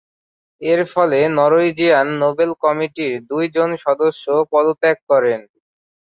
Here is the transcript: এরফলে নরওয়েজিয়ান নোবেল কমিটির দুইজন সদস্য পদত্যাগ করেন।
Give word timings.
এরফলে 0.61 1.19
নরওয়েজিয়ান 1.37 2.07
নোবেল 2.21 2.51
কমিটির 2.63 3.13
দুইজন 3.29 3.69
সদস্য 3.85 4.23
পদত্যাগ 4.51 4.97
করেন। 5.09 5.39